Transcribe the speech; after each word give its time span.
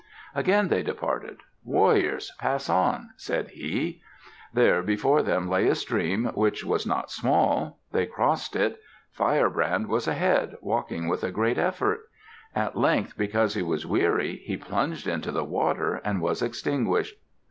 Again 0.33 0.69
they 0.69 0.81
departed. 0.81 1.41
"Warriors, 1.63 2.31
pass 2.39 2.71
on!" 2.71 3.11
said 3.17 3.49
he. 3.49 4.01
There 4.51 4.81
before 4.81 5.21
them 5.21 5.47
lay 5.47 5.67
a 5.67 5.75
stream, 5.75 6.25
which 6.33 6.65
was 6.65 6.87
not 6.87 7.11
small. 7.11 7.77
They 7.91 8.07
crossed 8.07 8.55
it. 8.55 8.81
Firebrand 9.11 9.85
was 9.89 10.07
ahead, 10.07 10.57
walking 10.59 11.07
with 11.07 11.23
a 11.23 11.29
great 11.31 11.59
effort. 11.59 11.99
At 12.55 12.75
length, 12.75 13.15
because 13.15 13.53
he 13.53 13.61
was 13.61 13.85
weary, 13.85 14.37
he 14.37 14.57
plunged 14.57 15.05
into 15.07 15.31
the 15.31 15.45
water 15.45 16.01
and 16.03 16.19
was 16.19 16.41
extinguished. 16.41 17.13